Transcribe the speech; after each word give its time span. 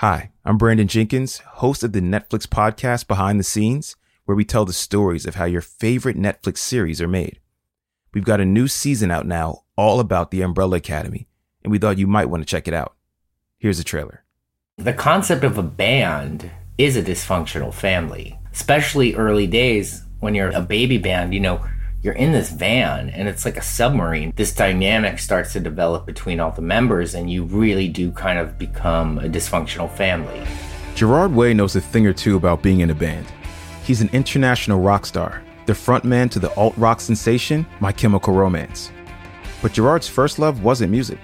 Hi, 0.00 0.30
I'm 0.46 0.56
Brandon 0.56 0.88
Jenkins, 0.88 1.40
host 1.40 1.82
of 1.82 1.92
the 1.92 2.00
Netflix 2.00 2.46
podcast 2.46 3.06
Behind 3.06 3.38
the 3.38 3.44
Scenes, 3.44 3.96
where 4.24 4.34
we 4.34 4.46
tell 4.46 4.64
the 4.64 4.72
stories 4.72 5.26
of 5.26 5.34
how 5.34 5.44
your 5.44 5.60
favorite 5.60 6.16
Netflix 6.16 6.56
series 6.56 7.02
are 7.02 7.06
made. 7.06 7.38
We've 8.14 8.24
got 8.24 8.40
a 8.40 8.46
new 8.46 8.66
season 8.66 9.10
out 9.10 9.26
now, 9.26 9.64
all 9.76 10.00
about 10.00 10.30
the 10.30 10.40
Umbrella 10.40 10.78
Academy, 10.78 11.28
and 11.62 11.70
we 11.70 11.76
thought 11.76 11.98
you 11.98 12.06
might 12.06 12.30
want 12.30 12.40
to 12.42 12.46
check 12.46 12.66
it 12.66 12.72
out. 12.72 12.94
Here's 13.58 13.78
a 13.78 13.84
trailer. 13.84 14.24
The 14.78 14.94
concept 14.94 15.44
of 15.44 15.58
a 15.58 15.62
band 15.62 16.50
is 16.78 16.96
a 16.96 17.02
dysfunctional 17.02 17.74
family, 17.74 18.38
especially 18.54 19.14
early 19.16 19.46
days 19.46 20.02
when 20.20 20.34
you're 20.34 20.48
a 20.48 20.62
baby 20.62 20.96
band, 20.96 21.34
you 21.34 21.40
know, 21.40 21.62
you're 22.02 22.14
in 22.14 22.32
this 22.32 22.50
van 22.50 23.10
and 23.10 23.28
it's 23.28 23.44
like 23.44 23.58
a 23.58 23.62
submarine. 23.62 24.32
This 24.36 24.54
dynamic 24.54 25.18
starts 25.18 25.52
to 25.52 25.60
develop 25.60 26.06
between 26.06 26.40
all 26.40 26.50
the 26.50 26.62
members, 26.62 27.14
and 27.14 27.30
you 27.30 27.44
really 27.44 27.88
do 27.88 28.10
kind 28.12 28.38
of 28.38 28.58
become 28.58 29.18
a 29.18 29.28
dysfunctional 29.28 29.90
family. 29.90 30.42
Gerard 30.94 31.34
Way 31.34 31.54
knows 31.54 31.76
a 31.76 31.80
thing 31.80 32.06
or 32.06 32.12
two 32.12 32.36
about 32.36 32.62
being 32.62 32.80
in 32.80 32.90
a 32.90 32.94
band. 32.94 33.26
He's 33.84 34.00
an 34.00 34.10
international 34.12 34.80
rock 34.80 35.04
star, 35.04 35.42
the 35.66 35.72
frontman 35.72 36.30
to 36.30 36.38
the 36.38 36.52
alt 36.54 36.74
rock 36.76 37.00
sensation 37.00 37.66
My 37.80 37.92
Chemical 37.92 38.34
Romance. 38.34 38.90
But 39.62 39.72
Gerard's 39.72 40.08
first 40.08 40.38
love 40.38 40.62
wasn't 40.62 40.90
music, 40.90 41.20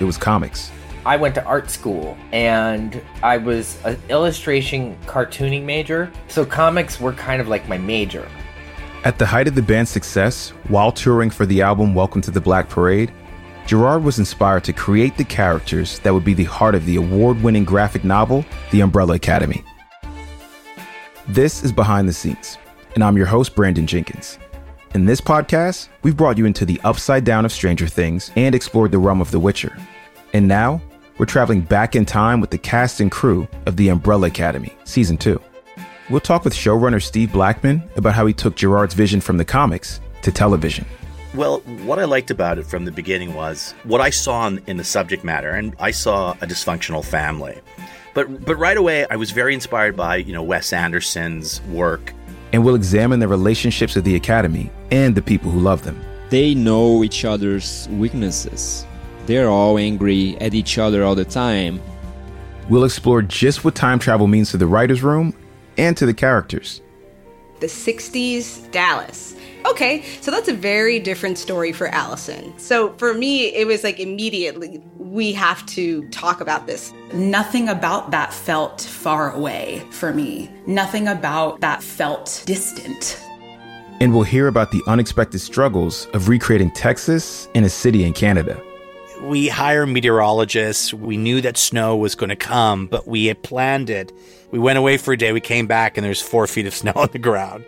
it 0.00 0.04
was 0.04 0.16
comics. 0.16 0.70
I 1.04 1.16
went 1.16 1.34
to 1.36 1.44
art 1.44 1.70
school 1.70 2.16
and 2.32 3.00
I 3.22 3.36
was 3.36 3.78
an 3.84 3.98
illustration 4.08 4.96
cartooning 5.06 5.64
major, 5.64 6.10
so 6.28 6.44
comics 6.44 7.00
were 7.00 7.12
kind 7.12 7.40
of 7.40 7.48
like 7.48 7.68
my 7.68 7.78
major. 7.78 8.28
At 9.04 9.16
the 9.16 9.26
height 9.26 9.46
of 9.46 9.54
the 9.54 9.62
band's 9.62 9.92
success, 9.92 10.50
while 10.66 10.90
touring 10.90 11.30
for 11.30 11.46
the 11.46 11.62
album 11.62 11.94
Welcome 11.94 12.20
to 12.22 12.32
the 12.32 12.40
Black 12.40 12.68
Parade, 12.68 13.12
Gerard 13.64 14.02
was 14.02 14.18
inspired 14.18 14.64
to 14.64 14.72
create 14.72 15.16
the 15.16 15.24
characters 15.24 16.00
that 16.00 16.12
would 16.12 16.24
be 16.24 16.34
the 16.34 16.44
heart 16.44 16.74
of 16.74 16.84
the 16.84 16.96
award 16.96 17.40
winning 17.40 17.64
graphic 17.64 18.02
novel, 18.02 18.44
The 18.72 18.80
Umbrella 18.80 19.14
Academy. 19.14 19.62
This 21.28 21.62
is 21.62 21.70
Behind 21.70 22.08
the 22.08 22.12
Scenes, 22.12 22.58
and 22.96 23.04
I'm 23.04 23.16
your 23.16 23.26
host, 23.26 23.54
Brandon 23.54 23.86
Jenkins. 23.86 24.36
In 24.94 25.04
this 25.04 25.20
podcast, 25.20 25.90
we've 26.02 26.16
brought 26.16 26.36
you 26.36 26.44
into 26.44 26.64
the 26.64 26.80
upside 26.82 27.22
down 27.22 27.44
of 27.44 27.52
Stranger 27.52 27.86
Things 27.86 28.32
and 28.34 28.52
explored 28.52 28.90
the 28.90 28.98
realm 28.98 29.20
of 29.20 29.30
The 29.30 29.38
Witcher. 29.38 29.78
And 30.32 30.48
now, 30.48 30.82
we're 31.18 31.26
traveling 31.26 31.60
back 31.60 31.94
in 31.94 32.04
time 32.04 32.40
with 32.40 32.50
the 32.50 32.58
cast 32.58 32.98
and 32.98 33.12
crew 33.12 33.46
of 33.66 33.76
The 33.76 33.90
Umbrella 33.90 34.26
Academy, 34.26 34.76
Season 34.82 35.16
2. 35.16 35.40
We'll 36.10 36.20
talk 36.20 36.42
with 36.42 36.54
showrunner 36.54 37.02
Steve 37.02 37.32
Blackman 37.32 37.82
about 37.96 38.14
how 38.14 38.24
he 38.24 38.32
took 38.32 38.56
Gerard's 38.56 38.94
vision 38.94 39.20
from 39.20 39.36
the 39.36 39.44
comics 39.44 40.00
to 40.22 40.32
television. 40.32 40.86
Well, 41.34 41.60
what 41.84 41.98
I 41.98 42.06
liked 42.06 42.30
about 42.30 42.58
it 42.58 42.64
from 42.64 42.86
the 42.86 42.90
beginning 42.90 43.34
was 43.34 43.74
what 43.84 44.00
I 44.00 44.08
saw 44.08 44.46
in, 44.46 44.62
in 44.66 44.78
the 44.78 44.84
subject 44.84 45.22
matter, 45.22 45.50
and 45.50 45.76
I 45.78 45.90
saw 45.90 46.32
a 46.40 46.46
dysfunctional 46.46 47.04
family. 47.04 47.60
But 48.14 48.46
but 48.46 48.56
right 48.56 48.78
away, 48.78 49.06
I 49.10 49.16
was 49.16 49.32
very 49.32 49.52
inspired 49.52 49.96
by 49.96 50.16
you 50.16 50.32
know 50.32 50.42
Wes 50.42 50.72
Anderson's 50.72 51.60
work. 51.64 52.14
And 52.54 52.64
we'll 52.64 52.74
examine 52.74 53.20
the 53.20 53.28
relationships 53.28 53.94
of 53.94 54.04
the 54.04 54.16
Academy 54.16 54.70
and 54.90 55.14
the 55.14 55.20
people 55.20 55.50
who 55.50 55.60
love 55.60 55.82
them. 55.82 56.02
They 56.30 56.54
know 56.54 57.04
each 57.04 57.26
other's 57.26 57.86
weaknesses. 57.90 58.86
They're 59.26 59.50
all 59.50 59.76
angry 59.76 60.38
at 60.40 60.54
each 60.54 60.78
other 60.78 61.04
all 61.04 61.14
the 61.14 61.26
time. 61.26 61.82
We'll 62.70 62.84
explore 62.84 63.20
just 63.20 63.62
what 63.62 63.74
time 63.74 63.98
travel 63.98 64.26
means 64.26 64.50
to 64.52 64.56
the 64.56 64.66
writer's 64.66 65.02
room 65.02 65.34
and 65.78 65.96
to 65.96 66.06
the 66.06 66.14
characters. 66.14 66.82
The 67.60 67.66
60s 67.66 68.70
Dallas. 68.70 69.34
Okay, 69.66 70.02
so 70.20 70.30
that's 70.30 70.48
a 70.48 70.54
very 70.54 71.00
different 71.00 71.36
story 71.36 71.72
for 71.72 71.88
Allison. 71.88 72.56
So 72.58 72.94
for 72.98 73.12
me, 73.14 73.46
it 73.46 73.66
was 73.66 73.82
like 73.82 73.98
immediately, 73.98 74.82
we 74.96 75.32
have 75.32 75.66
to 75.66 76.08
talk 76.10 76.40
about 76.40 76.66
this. 76.66 76.92
Nothing 77.12 77.68
about 77.68 78.10
that 78.12 78.32
felt 78.32 78.82
far 78.82 79.32
away 79.32 79.82
for 79.90 80.12
me. 80.12 80.50
Nothing 80.66 81.08
about 81.08 81.60
that 81.60 81.82
felt 81.82 82.42
distant. 82.46 83.20
And 84.00 84.14
we'll 84.14 84.22
hear 84.22 84.46
about 84.46 84.70
the 84.70 84.82
unexpected 84.86 85.40
struggles 85.40 86.06
of 86.14 86.28
recreating 86.28 86.70
Texas 86.70 87.48
in 87.54 87.64
a 87.64 87.68
city 87.68 88.04
in 88.04 88.12
Canada. 88.12 88.62
We 89.22 89.48
hire 89.48 89.84
meteorologists. 89.86 90.94
We 90.94 91.16
knew 91.16 91.40
that 91.40 91.56
snow 91.56 91.96
was 91.96 92.14
going 92.14 92.30
to 92.30 92.36
come, 92.36 92.86
but 92.86 93.06
we 93.06 93.26
had 93.26 93.42
planned 93.42 93.90
it. 93.90 94.12
We 94.50 94.58
went 94.58 94.78
away 94.78 94.96
for 94.96 95.12
a 95.12 95.16
day. 95.16 95.32
We 95.32 95.40
came 95.40 95.66
back, 95.66 95.96
and 95.96 96.04
there's 96.04 96.22
four 96.22 96.46
feet 96.46 96.66
of 96.66 96.74
snow 96.74 96.92
on 96.96 97.08
the 97.12 97.18
ground. 97.18 97.64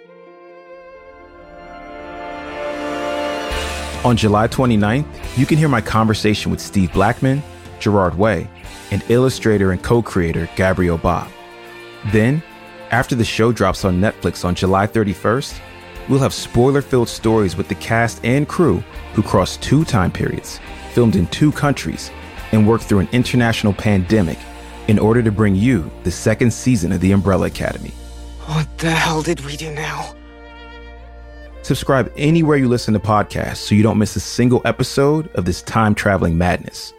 On 4.02 4.16
July 4.16 4.48
29th, 4.48 5.06
you 5.36 5.44
can 5.44 5.58
hear 5.58 5.68
my 5.68 5.80
conversation 5.82 6.50
with 6.50 6.60
Steve 6.60 6.92
Blackman, 6.92 7.42
Gerard 7.80 8.16
Way, 8.16 8.48
and 8.90 9.04
illustrator 9.10 9.72
and 9.72 9.82
co 9.82 10.00
creator 10.00 10.48
Gabriel 10.56 10.96
Ba. 10.96 11.28
Then, 12.06 12.42
after 12.90 13.14
the 13.14 13.24
show 13.24 13.52
drops 13.52 13.84
on 13.84 14.00
Netflix 14.00 14.44
on 14.44 14.54
July 14.54 14.86
31st, 14.86 15.60
we'll 16.08 16.18
have 16.18 16.34
spoiler 16.34 16.82
filled 16.82 17.08
stories 17.08 17.56
with 17.56 17.68
the 17.68 17.74
cast 17.76 18.24
and 18.24 18.48
crew 18.48 18.82
who 19.14 19.22
crossed 19.22 19.62
two 19.62 19.84
time 19.84 20.10
periods, 20.10 20.60
filmed 20.92 21.16
in 21.16 21.26
two 21.28 21.52
countries, 21.52 22.10
and 22.52 22.66
worked 22.66 22.84
through 22.84 23.00
an 23.00 23.08
international 23.12 23.72
pandemic 23.72 24.38
in 24.88 24.98
order 24.98 25.22
to 25.22 25.30
bring 25.30 25.54
you 25.54 25.90
the 26.02 26.10
second 26.10 26.52
season 26.52 26.92
of 26.92 27.00
The 27.00 27.12
Umbrella 27.12 27.46
Academy. 27.46 27.92
What 28.46 28.78
the 28.78 28.90
hell 28.90 29.22
did 29.22 29.44
we 29.44 29.56
do 29.56 29.72
now? 29.72 30.14
Subscribe 31.62 32.12
anywhere 32.16 32.56
you 32.56 32.68
listen 32.68 32.94
to 32.94 33.00
podcasts 33.00 33.58
so 33.58 33.74
you 33.74 33.82
don't 33.82 33.98
miss 33.98 34.16
a 34.16 34.20
single 34.20 34.62
episode 34.64 35.28
of 35.34 35.44
this 35.44 35.62
time 35.62 35.94
traveling 35.94 36.36
madness. 36.36 36.92